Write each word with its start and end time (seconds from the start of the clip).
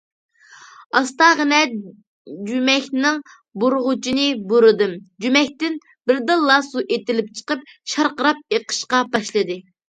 ئاستاغىنە 0.99 1.57
جۈمەكنىڭ 2.47 3.19
بۇرىغۇچىنى 3.63 4.25
بۇرىدىم، 4.53 4.95
جۈمەكتىن 5.27 5.77
بىردىنلا 6.13 6.57
سۇ 6.71 6.83
ئېتىلىپ 6.91 7.31
چىقىپ 7.41 7.71
شارقىراپ 7.95 8.43
ئېقىشقا 8.59 9.05
باشلىدى. 9.15 9.61